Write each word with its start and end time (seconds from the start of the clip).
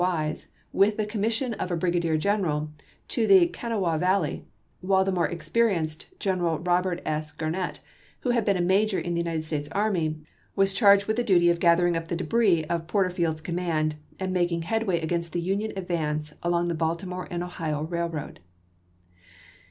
Wise 0.03 0.47
with 0.73 0.97
the 0.97 1.05
commission 1.05 1.53
of 1.53 1.69
a 1.69 1.77
brigadier 1.77 2.17
general 2.17 2.71
to 3.09 3.27
the 3.27 3.45
Kanawha 3.45 3.99
Valley; 3.99 4.47
while 4.79 5.05
the 5.05 5.11
more 5.11 5.27
experienced 5.27 6.07
General 6.19 6.57
Robert 6.57 7.03
S. 7.05 7.31
Gar 7.31 7.51
nett, 7.51 7.81
who 8.21 8.31
had 8.31 8.43
been 8.43 8.57
a 8.57 8.61
major 8.61 8.97
in 8.97 9.13
the 9.13 9.19
United 9.19 9.45
States 9.45 9.69
WEST 9.69 9.73
VIRGINIA 9.75 10.09
333 10.09 10.09
army, 10.09 10.27
was 10.55 10.73
charged 10.73 11.05
with 11.05 11.17
the 11.17 11.23
duty 11.23 11.51
of 11.51 11.59
gathering 11.59 11.95
up 11.95 12.05
chap. 12.05 12.09
xix. 12.09 12.09
the 12.09 12.15
debris 12.23 12.63
of 12.65 12.87
Porterfield's 12.87 13.41
command, 13.41 13.95
and 14.19 14.33
making 14.33 14.63
headway 14.63 14.99
against 14.99 15.33
the 15.33 15.39
Union 15.39 15.71
advance 15.75 16.33
along 16.41 16.67
the 16.67 16.73
Baltimore 16.73 17.27
and 17.29 17.43
Ohio 17.43 17.83
Railroad. 17.83 18.39